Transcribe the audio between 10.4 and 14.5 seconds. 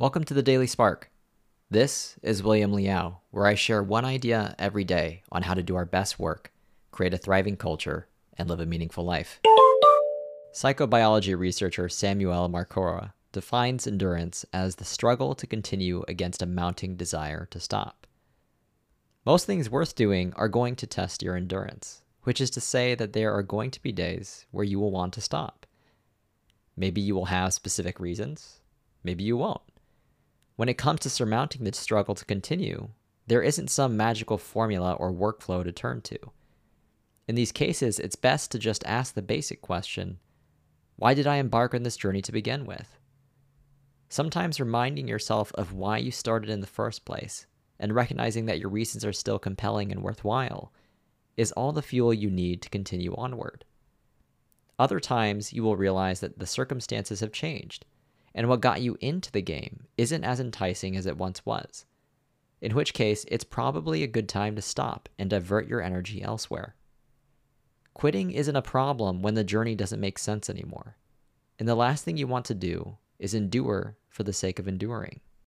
Psychobiology researcher Samuel Marcora defines endurance